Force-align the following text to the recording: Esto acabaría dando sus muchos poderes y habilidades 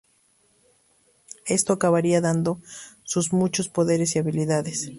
Esto 1.45 1.73
acabaría 1.73 2.21
dando 2.21 2.59
sus 3.03 3.33
muchos 3.33 3.69
poderes 3.69 4.15
y 4.15 4.17
habilidades 4.17 4.89